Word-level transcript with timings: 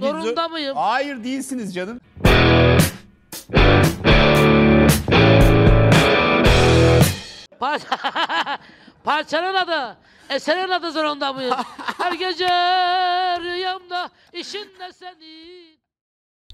Zorunda 0.00 0.48
mıyım? 0.48 0.76
Hayır 0.76 1.24
değilsiniz 1.24 1.74
canım. 1.74 2.00
Parça... 7.60 7.86
Parçanın 9.04 9.54
adı. 9.54 9.96
Eserin 10.30 10.70
adı 10.70 10.92
zorunda 10.92 11.32
mıyım? 11.32 11.54
Her 11.98 12.12
gece 12.12 12.48
rüyamda 13.40 14.10
işinde 14.32 14.92
senin. 14.92 15.83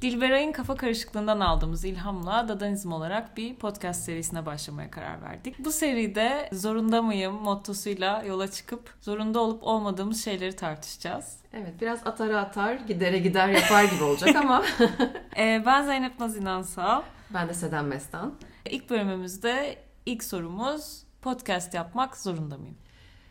Dilberay'ın 0.03 0.53
kafa 0.53 0.77
karışıklığından 0.77 1.41
aldığımız 1.41 1.85
ilhamla 1.85 2.49
Dadanizm 2.49 2.93
olarak 2.93 3.37
bir 3.37 3.55
podcast 3.55 4.05
serisine 4.05 4.47
başlamaya 4.47 4.91
karar 4.91 5.23
verdik. 5.23 5.65
Bu 5.65 5.73
seride 5.73 6.49
zorunda 6.53 7.03
mıyım 7.03 7.35
mottosuyla 7.35 8.23
yola 8.27 8.51
çıkıp 8.51 8.95
zorunda 9.01 9.41
olup 9.41 9.63
olmadığımız 9.63 10.25
şeyleri 10.25 10.57
tartışacağız. 10.57 11.37
Evet 11.53 11.81
biraz 11.81 12.07
atar 12.07 12.31
atar 12.31 12.75
gidere 12.75 13.19
gider 13.19 13.49
yapar 13.49 13.85
gibi 13.85 14.05
olacak 14.05 14.37
ama 14.37 14.63
Ee, 15.37 15.63
ben 15.67 15.83
Zeynep 15.83 16.21
Naz 16.21 16.37
İnansal. 16.37 17.03
ben 17.35 17.49
de 17.49 17.55
Seden 17.55 17.85
Mestan. 17.85 18.35
İlk 18.71 18.91
bölümümüzde 18.91 19.77
ilk 20.07 20.25
sorumuz 20.25 21.03
podcast 21.23 21.75
yapmak 21.75 22.17
zorunda 22.17 22.59
mıyım? 22.59 22.77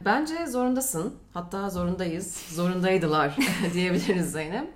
Bence 0.06 0.48
zorundasın. 0.48 1.16
Hatta 1.34 1.70
zorundayız. 1.70 2.38
Zorundaydılar 2.50 3.36
diyebiliriz 3.74 4.32
Zeynep. 4.32 4.74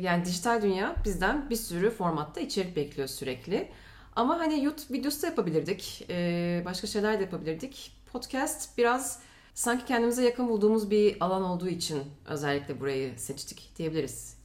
Yani 0.00 0.24
dijital 0.24 0.62
dünya 0.62 0.96
bizden 1.04 1.50
bir 1.50 1.56
sürü 1.56 1.90
formatta 1.90 2.40
içerik 2.40 2.76
bekliyor 2.76 3.08
sürekli. 3.08 3.68
Ama 4.16 4.38
hani 4.38 4.64
YouTube 4.64 4.98
videosu 4.98 5.22
da 5.22 5.26
yapabilirdik. 5.26 6.06
ee, 6.10 6.62
Başka 6.64 6.86
şeyler 6.86 7.18
de 7.18 7.22
yapabilirdik. 7.22 7.92
Podcast 8.12 8.78
biraz 8.78 9.20
sanki 9.54 9.84
kendimize 9.84 10.24
yakın 10.24 10.48
bulduğumuz 10.48 10.90
bir 10.90 11.16
alan 11.20 11.42
olduğu 11.42 11.68
için 11.68 12.02
özellikle 12.26 12.80
burayı 12.80 13.18
seçtik 13.18 13.72
diyebiliriz. 13.76 14.36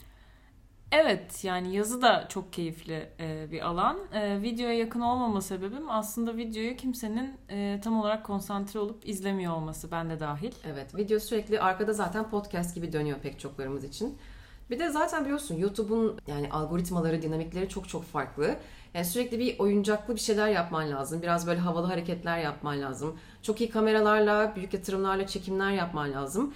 Evet 0.91 1.43
yani 1.43 1.75
yazı 1.75 2.01
da 2.01 2.25
çok 2.29 2.53
keyifli 2.53 3.09
e, 3.19 3.51
bir 3.51 3.61
alan. 3.67 3.97
E, 4.13 4.41
videoya 4.41 4.73
yakın 4.73 5.01
olmama 5.01 5.41
sebebim 5.41 5.89
aslında 5.89 6.37
videoyu 6.37 6.75
kimsenin 6.75 7.37
e, 7.49 7.81
tam 7.83 7.99
olarak 7.99 8.25
konsantre 8.25 8.79
olup 8.79 9.09
izlemiyor 9.09 9.53
olması 9.53 9.91
ben 9.91 10.09
de 10.09 10.19
dahil. 10.19 10.51
Evet, 10.65 10.95
video 10.95 11.19
sürekli 11.19 11.61
arkada 11.61 11.93
zaten 11.93 12.29
podcast 12.29 12.75
gibi 12.75 12.93
dönüyor 12.93 13.19
pek 13.19 13.39
çoklarımız 13.39 13.83
için. 13.83 14.17
Bir 14.71 14.79
de 14.79 14.89
zaten 14.89 15.23
biliyorsun 15.23 15.55
YouTube'un 15.55 16.19
yani 16.27 16.49
algoritmaları, 16.51 17.21
dinamikleri 17.21 17.69
çok 17.69 17.89
çok 17.89 18.03
farklı. 18.03 18.55
Yani 18.93 19.05
sürekli 19.05 19.39
bir 19.39 19.59
oyuncaklı 19.59 20.15
bir 20.15 20.19
şeyler 20.19 20.47
yapman 20.47 20.91
lazım. 20.91 21.21
Biraz 21.21 21.47
böyle 21.47 21.59
havalı 21.59 21.87
hareketler 21.87 22.39
yapman 22.39 22.81
lazım. 22.81 23.19
Çok 23.41 23.61
iyi 23.61 23.69
kameralarla, 23.69 24.53
büyük 24.55 24.73
yatırımlarla 24.73 25.27
çekimler 25.27 25.71
yapman 25.71 26.13
lazım. 26.13 26.53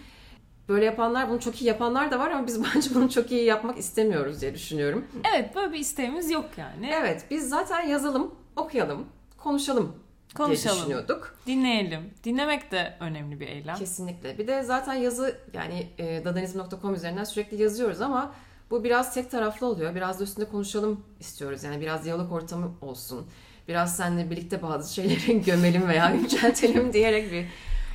Böyle 0.70 0.86
yapanlar, 0.86 1.30
bunu 1.30 1.40
çok 1.40 1.62
iyi 1.62 1.66
yapanlar 1.66 2.12
da 2.12 2.20
var 2.20 2.32
ama 2.32 2.48
biz 2.48 2.64
bence 2.76 2.90
bunu 2.96 3.10
çok 3.10 3.32
iyi 3.32 3.44
yapmak 3.44 3.78
istemiyoruz 3.78 4.42
diye 4.42 4.54
düşünüyorum. 4.54 5.06
Evet 5.36 5.56
böyle 5.56 5.74
bir 5.74 5.80
isteğimiz 5.80 6.32
yok 6.32 6.46
yani. 6.58 6.90
Evet, 6.94 7.26
biz 7.32 7.50
zaten 7.50 7.88
yazalım, 7.88 8.36
okuyalım, 8.56 9.06
konuşalım, 9.38 9.96
diye 10.38 10.48
Konuşalım, 10.48 10.78
düşünüyorduk. 10.78 11.36
dinleyelim. 11.48 12.14
Dinlemek 12.24 12.72
de 12.72 12.98
önemli 13.00 13.40
bir 13.40 13.48
eylem. 13.48 13.76
Kesinlikle. 13.76 14.38
Bir 14.38 14.48
de 14.48 14.64
zaten 14.64 14.94
yazı 14.94 15.38
yani 15.54 15.88
e, 15.98 16.26
dadanizm.com 16.26 16.94
üzerinden 16.96 17.24
sürekli 17.24 17.62
yazıyoruz 17.62 18.02
ama 18.02 18.34
bu 18.72 18.84
biraz 18.84 19.14
tek 19.14 19.32
taraflı 19.32 19.68
oluyor. 19.68 19.96
Biraz 19.96 20.20
da 20.20 20.24
üstünde 20.24 20.50
konuşalım 20.50 21.04
istiyoruz. 21.20 21.64
Yani 21.64 21.82
biraz 21.82 22.06
diyalog 22.06 22.32
ortamı 22.32 22.72
olsun. 22.82 23.28
Biraz 23.68 23.96
seninle 23.98 24.30
birlikte 24.30 24.62
bazı 24.62 24.94
şeyleri 24.94 25.42
gömelim 25.46 25.88
veya 25.88 26.10
yüceltelim 26.14 26.94
diyerek 26.94 27.32
bir 27.32 27.46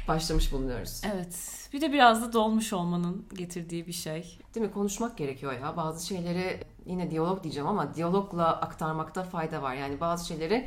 başlamış 0.09 0.53
bulunuyoruz. 0.53 1.03
Evet. 1.15 1.37
Bir 1.73 1.81
de 1.81 1.93
biraz 1.93 2.23
da 2.23 2.33
dolmuş 2.33 2.73
olmanın 2.73 3.27
getirdiği 3.35 3.87
bir 3.87 3.93
şey. 3.93 4.39
Değil 4.55 4.67
mi? 4.67 4.73
Konuşmak 4.73 5.19
gerekiyor 5.19 5.53
ya. 5.53 5.77
Bazı 5.77 6.07
şeyleri 6.07 6.61
yine 6.87 7.11
diyalog 7.11 7.43
diyeceğim 7.43 7.69
ama 7.69 7.95
diyalogla 7.95 8.47
aktarmakta 8.61 9.23
fayda 9.23 9.63
var. 9.63 9.75
Yani 9.75 10.01
bazı 10.01 10.27
şeyleri 10.27 10.67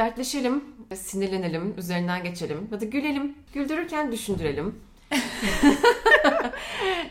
dertleşelim, 0.00 0.64
sinirlenelim, 0.94 1.74
üzerinden 1.78 2.24
geçelim 2.24 2.68
ya 2.72 2.80
da 2.80 2.84
gülelim. 2.84 3.34
Güldürürken 3.54 4.12
düşündürelim. 4.12 4.80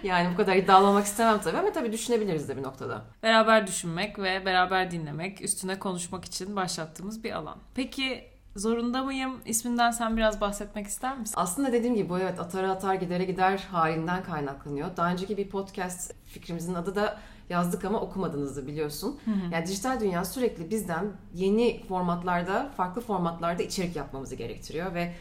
yani 0.04 0.34
bu 0.34 0.38
kadar 0.38 0.56
iddialı 0.56 0.88
olmak 0.88 1.06
istemem 1.06 1.40
tabii 1.42 1.58
ama 1.58 1.72
tabii 1.72 1.92
düşünebiliriz 1.92 2.50
de 2.50 2.58
bir 2.58 2.64
noktada. 2.64 3.06
Beraber 3.24 3.68
düşünmek 3.68 4.20
ve 4.20 4.46
beraber 4.46 4.92
dinlemek, 4.92 5.42
üstüne 5.42 5.80
konuşmak 5.80 6.26
için 6.26 6.56
başlattığımız 6.56 7.24
bir 7.24 7.32
alan. 7.32 7.58
Peki 7.76 8.29
zorunda 8.56 9.04
mıyım? 9.04 9.42
İsminden 9.46 9.92
sen 9.92 10.18
biraz 10.18 10.42
bahsetmek 10.42 10.88
ister 10.88 11.18
misin? 11.18 11.34
Aslında 11.38 11.74
dediğim 11.74 11.96
gibi 11.96 12.10
bu 12.10 12.20
evet 12.20 12.40
atara 12.40 12.72
atar 12.72 12.96
gidere 12.96 13.26
gider 13.26 13.68
halinden 13.72 14.24
kaynaklanıyor. 14.24 14.98
Daha 14.98 15.12
önceki 15.12 15.38
bir 15.38 15.50
podcast 15.50 16.14
fikrimizin 16.26 16.74
adı 16.74 16.96
da 16.96 17.20
yazdık 17.50 17.86
ama 17.86 18.02
okumadığınızı 18.02 18.68
biliyorsun. 18.68 19.20
Yani 19.52 19.68
dijital 19.68 20.00
dünya 20.00 20.26
sürekli 20.26 20.70
bizden 20.70 21.06
yeni 21.34 21.84
formatlarda, 21.88 22.72
farklı 22.78 23.02
formatlarda 23.02 23.64
içerik 23.64 23.96
yapmamızı 23.96 24.36
gerektiriyor 24.36 24.94
ve 24.94 25.14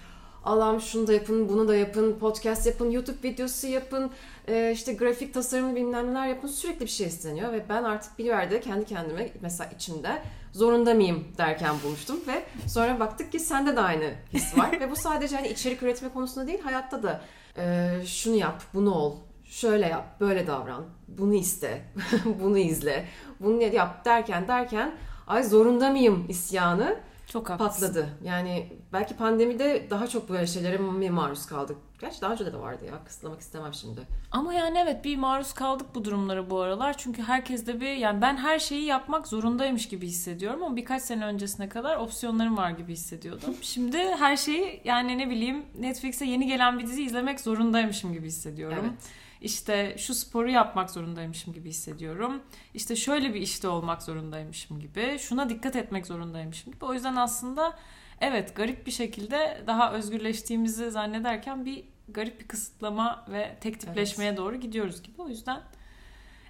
Allah'ım 0.49 0.81
şunu 0.81 1.07
da 1.07 1.13
yapın, 1.13 1.49
bunu 1.49 1.69
da 1.69 1.77
yapın, 1.77 2.19
podcast 2.19 2.67
yapın, 2.67 2.91
YouTube 2.91 3.29
videosu 3.29 3.67
yapın, 3.67 4.11
e, 4.49 4.73
işte 4.73 4.93
grafik 4.93 5.35
tasarımı 5.35 5.77
bilmem 5.77 6.11
neler 6.11 6.27
yapın. 6.27 6.49
Sürekli 6.49 6.81
bir 6.81 6.91
şey 6.91 7.07
isteniyor 7.07 7.53
ve 7.53 7.69
ben 7.69 7.85
artık 7.85 8.19
bir 8.19 8.25
yerde 8.25 8.61
kendi 8.61 8.85
kendime 8.85 9.31
mesela 9.41 9.71
içimde 9.71 10.23
zorunda 10.53 10.95
mıyım 10.95 11.25
derken 11.39 11.75
bulmuştum 11.85 12.17
ve 12.27 12.43
sonra 12.69 13.01
baktık 13.01 13.33
ki 13.33 13.41
sende 13.41 13.77
de 13.77 13.81
aynı 13.81 14.11
his 14.33 14.59
var 14.59 14.81
ve 14.81 14.91
bu 14.91 14.97
sadece 14.97 15.37
hani 15.37 15.49
içerik 15.49 15.83
üretme 15.83 16.09
konusunda 16.09 16.47
değil 16.47 16.61
hayatta 16.61 17.03
da 17.03 17.21
e, 17.59 17.91
şunu 18.07 18.35
yap, 18.35 18.63
bunu 18.75 18.95
ol, 18.95 19.17
şöyle 19.45 19.87
yap, 19.87 20.21
böyle 20.21 20.47
davran, 20.47 20.85
bunu 21.09 21.35
iste, 21.35 21.83
bunu 22.43 22.59
izle, 22.59 23.05
bunu 23.41 23.63
yap 23.63 24.05
derken 24.05 24.49
derken 24.49 24.95
ay 25.27 25.45
zorunda 25.45 25.91
mıyım 25.91 26.27
isyanı 26.29 27.08
Çok 27.29 27.51
haklısın. 27.51 27.87
patladı. 27.87 28.09
Yani 28.25 28.73
belki 28.93 29.17
pandemide 29.17 29.87
daha 29.91 30.07
çok 30.07 30.29
böyle 30.31 30.47
şeylere 30.47 30.79
mi 30.79 31.11
maruz 31.11 31.47
kaldık? 31.47 31.77
Gerçi 32.01 32.21
daha 32.21 32.33
önce 32.33 32.47
de 32.47 32.59
vardı 32.59 32.85
ya. 32.85 33.05
Kısıtlamak 33.05 33.41
istemem 33.41 33.75
şimdi. 33.75 34.01
Ama 34.31 34.55
yani 34.55 34.79
evet 34.79 35.05
bir 35.05 35.17
maruz 35.17 35.53
kaldık 35.53 35.87
bu 35.95 36.05
durumlara 36.05 36.51
bu 36.51 36.61
aralar. 36.61 36.99
Çünkü 36.99 37.23
herkes 37.23 37.67
de 37.67 37.81
bir 37.81 37.93
yani 37.97 38.23
ben 38.23 38.37
her 38.37 38.59
şeyi 38.59 38.85
yapmak 38.85 39.27
zorundaymış 39.29 39.89
gibi 39.89 40.07
hissediyorum 40.07 40.63
ama 40.63 40.77
birkaç 40.77 41.03
sene 41.03 41.25
öncesine 41.25 41.69
kadar 41.69 41.97
opsiyonlarım 41.97 42.57
var 42.57 42.71
gibi 42.71 42.93
hissediyordum. 42.93 43.55
Şimdi 43.63 43.99
her 43.99 44.37
şeyi 44.37 44.81
yani 44.85 45.19
ne 45.19 45.31
bileyim 45.31 45.67
Netflix'e 45.79 46.25
yeni 46.25 46.47
gelen 46.47 46.79
bir 46.79 46.87
dizi 46.87 47.03
izlemek 47.03 47.41
zorundaymışım 47.41 48.13
gibi 48.13 48.27
hissediyorum. 48.27 48.79
Evet. 48.81 48.93
İşte 49.41 49.97
şu 49.99 50.15
sporu 50.15 50.51
yapmak 50.51 50.91
zorundaymışım 50.91 51.55
gibi 51.55 51.69
hissediyorum. 51.69 52.43
İşte 52.75 52.97
şöyle 52.97 53.35
bir 53.35 53.41
işte 53.41 53.69
olmak 53.69 54.03
zorundaymışım 54.03 54.81
gibi. 54.81 55.19
Şuna 55.21 55.49
dikkat 55.49 55.77
etmek 55.77 56.07
zorundaymışım 56.07 56.73
gibi. 56.73 56.85
O 56.85 56.95
yüzden 56.95 57.17
aslında 57.17 57.79
evet 58.21 58.57
garip 58.57 58.87
bir 58.87 58.91
şekilde 58.91 59.63
daha 59.67 59.93
özgürleştiğimizi 59.93 60.91
zannederken 60.91 61.65
bir 61.65 61.85
garip 62.09 62.41
bir 62.41 62.49
kısıtlama 62.49 63.25
ve 63.29 63.57
tek 63.61 63.81
tipleşmeye 63.81 64.37
doğru 64.37 64.57
gidiyoruz 64.57 65.03
gibi. 65.03 65.23
O 65.23 65.29
yüzden 65.29 65.61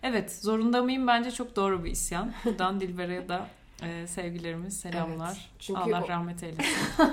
evet 0.03 0.37
zorunda 0.37 0.83
mıyım 0.83 1.07
bence 1.07 1.31
çok 1.31 1.57
doğru 1.57 1.85
bir 1.85 1.91
isyan. 1.91 2.33
Buradan 2.45 2.81
Dilber'e 2.81 3.29
da 3.29 3.47
e, 3.83 4.07
sevgilerimiz, 4.07 4.81
selamlar. 4.81 5.29
Evet. 5.29 5.49
Çünkü 5.59 5.81
Allah 5.81 6.03
o- 6.05 6.09
rahmet 6.09 6.43
eylesin. 6.43 6.65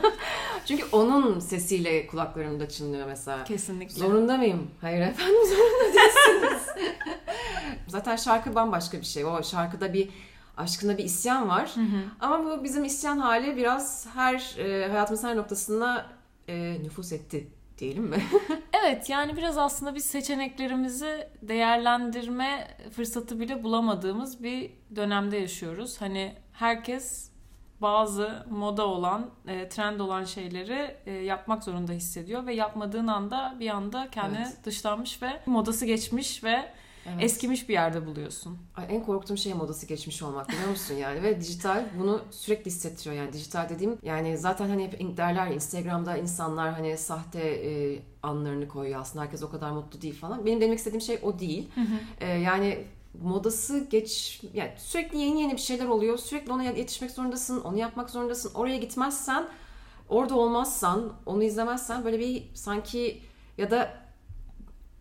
Çünkü 0.66 0.86
onun 0.92 1.40
sesiyle 1.40 2.08
kulaklarımda 2.08 2.70
çınlıyor 2.70 3.08
mesela. 3.08 3.44
Kesinlikle. 3.44 3.96
Zorunda 3.96 4.38
mıyım? 4.38 4.72
Hayır 4.82 5.02
efendim 5.02 5.36
zorunda 5.46 5.94
değilsiniz. 6.00 6.68
Zaten 7.88 8.16
şarkı 8.16 8.56
bambaşka 8.56 9.00
bir 9.00 9.06
şey. 9.06 9.26
O 9.26 9.44
şarkıda 9.44 9.94
bir 9.94 10.10
aşkına 10.58 10.98
bir 10.98 11.04
isyan 11.04 11.50
var. 11.50 11.74
Ama 12.20 12.46
bu 12.46 12.64
bizim 12.64 12.84
isyan 12.86 13.18
hali 13.18 13.58
biraz 13.58 14.08
her 14.16 14.56
e, 14.60 14.88
hayatımızın 14.88 15.28
her 15.28 15.36
noktasına 15.36 16.06
e, 16.48 16.78
nüfus 16.84 17.12
etti 17.12 17.48
diyelim 17.78 18.04
mi? 18.04 18.24
Evet 18.84 19.10
yani 19.10 19.38
biraz 19.38 19.58
aslında 19.58 19.96
biz 19.96 20.06
seçeneklerimizi 20.06 21.28
değerlendirme 21.42 22.68
fırsatı 22.96 23.40
bile 23.40 23.64
bulamadığımız 23.64 24.44
bir 24.44 24.72
dönemde 24.96 25.38
yaşıyoruz. 25.38 26.02
Hani 26.02 26.36
herkes 26.60 27.30
bazı 27.82 28.46
moda 28.50 28.88
olan, 28.88 29.30
e, 29.48 29.70
trend 29.70 30.00
olan 30.00 30.24
şeyleri 30.24 30.96
e, 31.06 31.12
yapmak 31.12 31.64
zorunda 31.64 31.92
hissediyor 31.92 32.46
ve 32.46 32.54
yapmadığın 32.54 33.08
anda 33.08 33.56
bir 33.60 33.70
anda 33.70 34.08
kendini 34.12 34.38
Evet. 34.48 34.66
dışlanmış 34.66 35.22
ve 35.22 35.42
modası 35.46 35.86
geçmiş 35.86 36.44
ve 36.44 36.72
Evet. 37.08 37.24
eskimiş 37.24 37.70
bir 37.70 37.74
yerde 37.74 38.06
buluyorsun. 38.06 38.58
Ay, 38.76 38.86
en 38.90 39.04
korktuğum 39.04 39.38
şey 39.38 39.54
modası 39.54 39.86
geçmiş 39.88 40.24
olmak 40.24 40.50
biliyor 40.50 40.70
musun 40.70 40.96
yani 40.96 41.24
ve 41.24 41.42
dijital 41.42 41.86
bunu 42.00 42.22
sürekli 42.32 42.66
hissettiriyor 42.66 43.16
yani 43.16 43.34
dijital 43.34 43.70
dediğim 43.70 43.98
yani 44.04 44.38
zaten 44.38 44.70
hani 44.70 44.84
hep 44.84 45.18
derler 45.18 45.48
ya, 45.48 45.54
Instagram'da 45.54 46.18
insanlar 46.18 46.74
hani 46.74 46.98
sahte 46.98 47.40
e, 47.42 48.00
anlarını 48.24 48.68
koyuyor 48.68 49.02
aslında 49.02 49.26
herkes 49.26 49.44
o 49.44 49.50
kadar 49.50 49.72
mutlu 49.72 50.02
değil 50.02 50.16
falan 50.20 50.46
benim 50.46 50.62
demek 50.62 50.78
istediğim 50.78 51.02
şey 51.02 51.20
o 51.24 51.40
değil 51.40 51.70
E, 52.22 52.28
yani 52.28 52.86
modası 53.24 53.80
geç 53.90 54.42
yani 54.54 54.74
sürekli 54.78 55.18
yeni 55.18 55.42
yeni 55.42 55.54
bir 55.54 55.58
şeyler 55.58 55.86
oluyor 55.86 56.18
sürekli 56.18 56.52
ona 56.52 56.64
yetişmek 56.64 57.12
zorundasın 57.12 57.62
onu 57.62 57.78
yapmak 57.78 58.10
zorundasın 58.10 58.54
oraya 58.54 58.78
gitmezsen 58.78 59.48
orada 60.10 60.36
olmazsan 60.36 61.14
onu 61.26 61.44
izlemezsen 61.44 62.06
böyle 62.06 62.20
bir 62.20 62.44
sanki 62.54 63.22
ya 63.58 63.72
da 63.72 64.06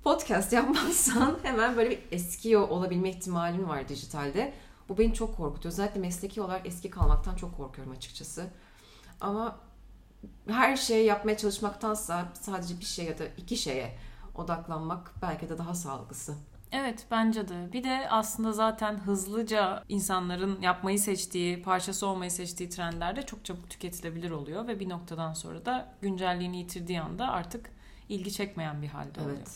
podcast 0.05 0.53
yapmazsan 0.53 1.39
hemen 1.43 1.77
böyle 1.77 1.91
bir 1.91 2.01
eskiyor 2.11 2.69
olabilme 2.69 3.11
ihtimalin 3.11 3.69
var 3.69 3.89
dijitalde. 3.89 4.55
Bu 4.89 4.99
beni 4.99 5.15
çok 5.15 5.37
korkutuyor. 5.37 5.73
Özellikle 5.73 6.01
mesleki 6.01 6.41
olarak 6.41 6.67
eski 6.67 6.91
kalmaktan 6.91 7.37
çok 7.37 7.57
korkuyorum 7.57 7.93
açıkçası. 7.93 8.47
Ama 9.21 9.57
her 10.49 10.77
şeyi 10.77 11.07
yapmaya 11.07 11.37
çalışmaktansa 11.37 12.29
sadece 12.41 12.81
bir 12.81 12.85
şey 12.85 13.05
ya 13.05 13.19
da 13.19 13.25
iki 13.37 13.57
şeye 13.57 13.99
odaklanmak 14.35 15.13
belki 15.23 15.49
de 15.49 15.59
daha 15.59 15.75
sağlıklısı. 15.75 16.35
Evet 16.77 17.07
bence 17.11 17.49
de. 17.49 17.73
Bir 17.73 17.85
de 17.85 18.07
aslında 18.11 18.53
zaten 18.53 18.99
hızlıca 18.99 19.85
insanların 19.89 20.61
yapmayı 20.63 20.99
seçtiği, 20.99 21.63
parçası 21.63 22.07
olmayı 22.07 22.31
seçtiği 22.31 22.69
trendler 22.71 23.17
de 23.17 23.23
çok 23.23 23.45
çabuk 23.45 23.71
tüketilebilir 23.71 24.31
oluyor 24.31 24.67
ve 24.67 24.81
bir 24.81 24.89
noktadan 24.89 25.33
sonra 25.33 25.67
da 25.67 25.95
güncelliğini 26.03 26.59
yitirdiği 26.59 27.01
anda 27.01 27.29
artık 27.29 27.71
ilgi 28.09 28.33
çekmeyen 28.33 28.83
bir 28.83 28.89
halde 28.89 29.21
oluyor. 29.21 29.37
Evet. 29.37 29.51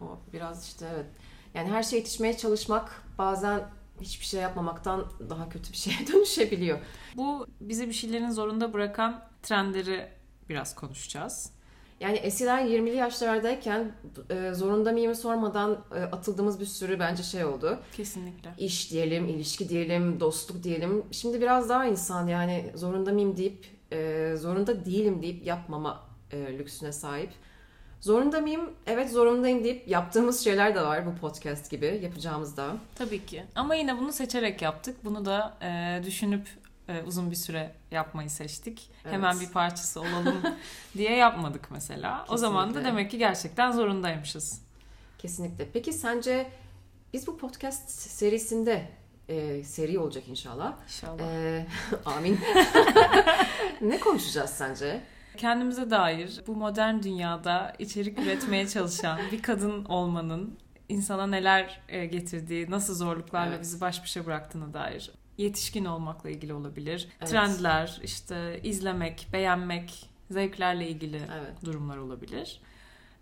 O 0.00 0.18
biraz 0.32 0.66
işte 0.66 0.86
evet. 0.94 1.06
Yani 1.54 1.70
her 1.70 1.82
şeye 1.82 1.96
yetişmeye 1.96 2.36
çalışmak 2.36 3.02
bazen 3.18 3.68
hiçbir 4.00 4.26
şey 4.26 4.40
yapmamaktan 4.40 5.04
daha 5.30 5.48
kötü 5.48 5.72
bir 5.72 5.76
şeye 5.76 6.06
dönüşebiliyor. 6.06 6.78
Bu 7.16 7.46
bizi 7.60 7.88
bir 7.88 7.92
şeylerin 7.92 8.30
zorunda 8.30 8.72
bırakan 8.72 9.24
trendleri 9.42 10.08
biraz 10.48 10.74
konuşacağız. 10.74 11.57
Yani 12.00 12.16
eskiden 12.16 12.66
20'li 12.66 12.96
yaşlardayken 12.96 13.92
e, 14.30 14.54
zorunda 14.54 14.92
mıyım 14.92 15.14
sormadan 15.14 15.84
e, 15.94 16.00
atıldığımız 16.00 16.60
bir 16.60 16.66
sürü 16.66 16.98
bence 16.98 17.22
şey 17.22 17.44
oldu. 17.44 17.78
Kesinlikle. 17.96 18.50
İş 18.58 18.90
diyelim, 18.90 19.28
ilişki 19.28 19.68
diyelim, 19.68 20.20
dostluk 20.20 20.62
diyelim. 20.62 21.04
Şimdi 21.10 21.40
biraz 21.40 21.68
daha 21.68 21.84
insan 21.86 22.26
yani 22.26 22.72
zorunda 22.74 23.12
mıyım 23.12 23.36
deyip, 23.36 23.66
e, 23.92 24.34
zorunda 24.36 24.84
değilim 24.84 25.22
deyip 25.22 25.46
yapmama 25.46 26.08
e, 26.32 26.58
lüksüne 26.58 26.92
sahip. 26.92 27.30
Zorunda 28.00 28.40
mıyım? 28.40 28.70
Evet 28.86 29.10
zorundayım 29.10 29.64
deyip 29.64 29.88
yaptığımız 29.88 30.44
şeyler 30.44 30.74
de 30.74 30.82
var 30.82 31.06
bu 31.06 31.14
podcast 31.14 31.70
gibi 31.70 32.00
yapacağımız 32.02 32.56
da. 32.56 32.76
Tabii 32.94 33.26
ki. 33.26 33.44
Ama 33.54 33.74
yine 33.74 33.98
bunu 33.98 34.12
seçerek 34.12 34.62
yaptık. 34.62 34.96
Bunu 35.04 35.24
da 35.24 35.56
e, 35.62 36.02
düşünüp 36.04 36.48
e, 36.88 37.02
uzun 37.02 37.30
bir 37.30 37.36
süre 37.36 37.72
yapmayı 37.90 38.30
seçtik. 38.30 38.90
Evet. 39.04 39.14
Hemen 39.14 39.40
bir 39.40 39.50
parçası 39.50 40.00
olalım 40.00 40.42
diye 40.96 41.16
yapmadık 41.16 41.68
mesela. 41.70 42.24
O 42.28 42.36
zaman 42.36 42.62
da 42.62 42.66
Kesinlikle. 42.68 42.90
demek 42.90 43.10
ki 43.10 43.18
gerçekten 43.18 43.72
zorundaymışız. 43.72 44.62
Kesinlikle. 45.18 45.68
Peki 45.72 45.92
sence 45.92 46.50
biz 47.12 47.26
bu 47.26 47.38
podcast 47.38 47.90
serisinde 47.90 48.88
e, 49.28 49.64
seri 49.64 49.98
olacak 49.98 50.28
inşallah. 50.28 50.72
İnşallah. 50.84 51.20
E, 51.32 51.66
amin. 52.04 52.38
ne 53.80 54.00
konuşacağız 54.00 54.50
sence? 54.50 55.02
Kendimize 55.36 55.90
dair 55.90 56.42
bu 56.46 56.56
modern 56.56 57.02
dünyada 57.02 57.72
içerik 57.78 58.18
üretmeye 58.18 58.68
çalışan 58.68 59.20
bir 59.32 59.42
kadın 59.42 59.84
olmanın 59.84 60.58
insana 60.88 61.26
neler 61.26 61.80
e, 61.88 62.06
getirdiği, 62.06 62.70
nasıl 62.70 62.94
zorluklarla 62.94 63.48
Evet. 63.54 63.60
bizi 63.60 63.80
baş 63.80 64.02
başa 64.02 64.26
bıraktığına 64.26 64.74
dair 64.74 65.10
yetişkin 65.38 65.84
olmakla 65.84 66.30
ilgili 66.30 66.54
olabilir. 66.54 67.08
Evet. 67.20 67.30
Trendler, 67.30 68.00
işte 68.02 68.60
izlemek, 68.62 69.28
beğenmek, 69.32 70.10
zevklerle 70.30 70.88
ilgili 70.88 71.16
Evet. 71.40 71.64
durumlar 71.64 71.96
olabilir. 71.96 72.60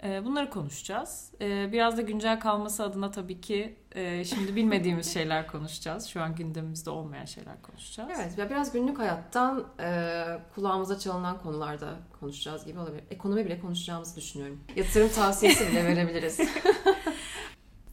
E, 0.04 0.24
Bunları 0.24 0.50
konuşacağız. 0.50 1.30
E, 1.40 1.72
Biraz 1.72 1.96
da 1.96 2.02
güncel 2.02 2.40
kalması 2.40 2.84
adına 2.84 3.10
tabii 3.10 3.40
ki 3.40 3.76
e, 3.94 4.24
şimdi 4.24 4.56
bilmediğimiz 4.56 5.12
şeyler 5.14 5.46
konuşacağız. 5.46 6.06
Şu 6.06 6.22
an 6.22 6.34
gündemimizde 6.34 6.90
olmayan 6.90 7.24
şeyler 7.24 7.62
konuşacağız. 7.62 8.10
Evet, 8.16 8.50
biraz 8.50 8.72
günlük 8.72 8.98
hayattan 8.98 9.64
e, 9.80 10.24
kulağımıza 10.54 10.98
çalınan 10.98 11.38
konularda 11.38 11.94
konuşacağız 12.20 12.64
gibi 12.66 12.78
olabilir. 12.78 13.04
Ekonomi 13.10 13.44
bile 13.44 13.60
konuşacağımızı 13.60 14.16
düşünüyorum. 14.16 14.60
Yatırım 14.76 15.08
tavsiyesi 15.08 15.68
bile 15.68 15.84
verebiliriz. 15.84 16.40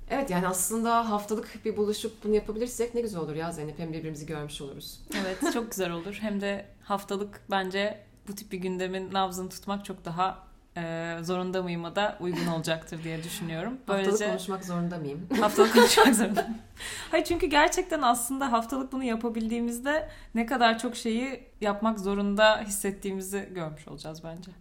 evet 0.10 0.30
yani 0.30 0.48
aslında 0.48 1.10
haftalık 1.10 1.66
bir 1.66 1.78
buluşup 1.78 2.24
bunu 2.24 2.36
yapabilirsek 2.36 2.96
ne 2.96 3.02
güzel 3.02 3.22
olur 3.22 3.36
ya 3.36 3.52
Zeynep. 3.52 3.80
Hem 3.80 3.94
birbirimizi 3.94 4.26
görmüş 4.26 4.62
oluruz. 4.62 5.00
Evet 5.22 5.54
çok 5.54 5.72
güzel 5.72 5.92
olur. 5.92 6.18
Hem 6.22 6.42
de 6.42 6.66
haftalık 6.84 7.42
bence 7.52 8.00
bu 8.28 8.36
tip 8.36 8.52
bir 8.52 8.58
gündemin 8.58 9.14
nabzını 9.14 9.50
tutmak 9.50 9.86
çok 9.86 10.06
daha 10.06 10.44
e, 10.78 11.16
zorunda 11.22 11.64
mıyıma 11.64 11.96
da 11.96 12.18
uygun 12.20 12.48
olacaktır 12.48 13.04
diye 13.04 13.24
düşünüyorum. 13.24 13.72
Haftalık 13.78 14.06
Böylece 14.06 14.28
konuşmak 14.28 14.66
zorunda 14.66 14.98
mıyım? 14.98 15.28
haftalık 15.40 15.74
konuşmak 15.76 16.16
zorunda. 16.16 16.48
Hayır 17.12 17.26
çünkü 17.26 17.46
gerçekten 17.46 18.02
aslında 18.02 18.52
haftalık 18.52 18.92
bunu 18.92 19.04
yapabildiğimizde 19.04 20.10
ne 20.36 20.46
kadar 20.46 20.80
çok 20.80 20.96
şeyi 20.96 21.44
yapmak 21.62 22.00
zorunda 22.00 22.62
hissettiğimizi 22.62 23.50
görmüş 23.56 23.88
olacağız 23.88 24.24
bence. 24.24 24.52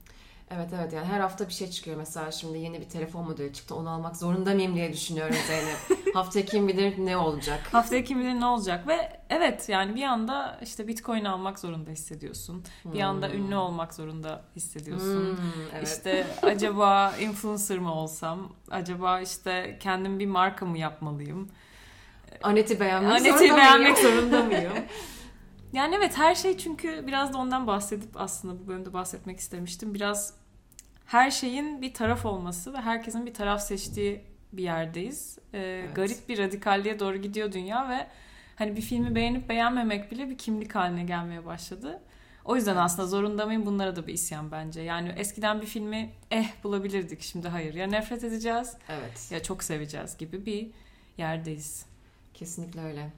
Evet 0.56 0.68
evet 0.74 0.92
yani 0.92 1.06
her 1.06 1.20
hafta 1.20 1.48
bir 1.48 1.52
şey 1.52 1.70
çıkıyor. 1.70 1.96
Mesela 1.96 2.30
şimdi 2.32 2.58
yeni 2.58 2.80
bir 2.80 2.88
telefon 2.88 3.24
modeli 3.24 3.52
çıktı. 3.52 3.74
Onu 3.74 3.90
almak 3.90 4.16
zorunda 4.16 4.54
mıyım 4.54 4.74
diye 4.74 4.92
düşünüyorum 4.92 5.36
Zeynep. 5.46 5.76
Haftaya 6.14 6.44
kim 6.44 6.68
bilir 6.68 6.94
ne 7.06 7.16
olacak. 7.16 7.60
Haftaya 7.72 8.04
kim 8.04 8.20
bilir 8.20 8.40
ne 8.40 8.46
olacak 8.46 8.86
ve 8.86 9.20
evet 9.30 9.68
yani 9.68 9.94
bir 9.94 10.02
anda 10.02 10.58
işte 10.62 10.88
bitcoin 10.88 11.24
almak 11.24 11.58
zorunda 11.58 11.90
hissediyorsun. 11.90 12.64
Bir 12.84 13.00
anda 13.00 13.28
Hmm. 13.28 13.34
ünlü 13.38 13.56
olmak 13.56 13.94
zorunda 13.94 14.42
hissediyorsun. 14.56 15.36
Hmm, 15.36 15.36
evet. 15.74 15.88
İşte 15.88 16.26
acaba 16.42 17.12
influencer 17.20 17.78
mı 17.78 17.94
olsam? 17.94 18.52
Acaba 18.70 19.20
işte 19.20 19.78
kendim 19.80 20.18
bir 20.18 20.26
marka 20.26 20.66
mı 20.66 20.78
yapmalıyım? 20.78 21.48
Anet'i 22.42 22.80
beğenmek 22.80 23.10
Anet'i 23.12 23.38
zorunda 23.38 23.56
beğenmek 23.56 24.02
mıyım? 24.02 24.16
zorunda 24.20 24.42
mıyım? 24.42 24.72
Yani 25.72 25.94
evet 25.94 26.18
her 26.18 26.34
şey 26.34 26.58
çünkü 26.58 27.06
biraz 27.06 27.32
da 27.32 27.38
ondan 27.38 27.66
bahsedip 27.66 28.20
aslında 28.20 28.60
bu 28.62 28.66
bölümde 28.68 28.92
bahsetmek 28.92 29.38
istemiştim. 29.38 29.94
Biraz 29.94 30.34
her 31.12 31.30
şeyin 31.30 31.82
bir 31.82 31.94
taraf 31.94 32.26
olması 32.26 32.72
ve 32.72 32.76
herkesin 32.76 33.26
bir 33.26 33.34
taraf 33.34 33.62
seçtiği 33.62 34.24
bir 34.52 34.62
yerdeyiz. 34.62 35.38
Ee, 35.54 35.86
Garip 35.94 36.28
bir 36.28 36.38
radikalliğe 36.38 36.98
doğru 36.98 37.16
gidiyor 37.16 37.52
dünya 37.52 37.88
ve 37.88 38.06
hani 38.56 38.76
bir 38.76 38.80
filmi 38.80 39.14
beğenip 39.14 39.48
beğenmemek 39.48 40.10
bile 40.10 40.28
bir 40.28 40.38
kimlik 40.38 40.74
haline 40.74 41.04
gelmeye 41.04 41.46
başladı. 41.46 42.02
O 42.44 42.56
yüzden 42.56 42.76
aslında 42.76 43.08
zorunda 43.08 43.46
mıyım 43.46 43.66
bunlara 43.66 43.96
da 43.96 44.06
bir 44.06 44.12
isyan 44.12 44.50
bence. 44.50 44.80
Yani 44.80 45.14
eskiden 45.16 45.60
bir 45.60 45.66
filmi 45.66 46.10
eh 46.30 46.48
bulabilirdik 46.64 47.22
şimdi 47.22 47.48
hayır. 47.48 47.74
Ya 47.74 47.86
nefret 47.86 48.24
edeceğiz 48.24 48.76
Evet. 48.88 49.30
ya 49.30 49.42
çok 49.42 49.62
seveceğiz 49.62 50.16
gibi 50.16 50.46
bir 50.46 50.70
yerdeyiz. 51.18 51.86
Kesinlikle 52.34 52.80
öyle. 52.80 53.10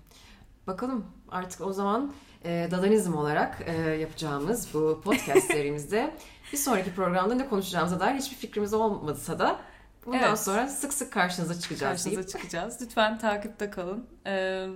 Bakalım 0.67 1.07
artık 1.31 1.61
o 1.61 1.73
zaman 1.73 2.13
e, 2.45 2.69
Dadanizm 2.71 3.15
olarak 3.15 3.63
e, 3.67 3.73
yapacağımız 3.73 4.75
bu 4.75 5.01
podcast 5.05 5.47
serimizde 5.53 6.15
bir 6.55 6.59
sonraki 6.59 6.95
programda 6.95 7.35
ne 7.35 7.49
konuşacağımıza 7.49 8.01
dair 8.01 8.15
hiçbir 8.15 8.37
fikrimiz 8.37 8.75
olmasa 8.75 9.39
da 9.39 9.59
bundan 10.07 10.23
Evet. 10.29 10.39
sonra 10.39 10.69
sık 10.69 10.93
sık 10.93 11.13
karşınıza 11.13 11.61
çıkacağız 11.61 11.93
Karşınıza 12.05 12.17
deyip 12.21 12.29
çıkacağız. 12.31 12.79
Lütfen 12.83 13.19
takipte 13.19 13.71
kalın. 13.71 14.07
Ee, 14.27 14.67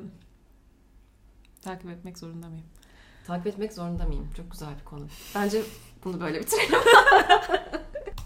takip 1.62 1.90
etmek 1.90 2.18
zorunda 2.18 2.48
mıyım? 2.48 2.66
takip 3.26 3.46
etmek 3.46 3.72
zorunda 3.72 4.04
mıyım? 4.04 4.30
Çok 4.36 4.50
güzel 4.50 4.68
bir 4.80 4.84
konu. 4.84 5.06
Bence 5.34 5.62
bunu 6.04 6.20
böyle 6.20 6.40
bitirelim. 6.40 6.78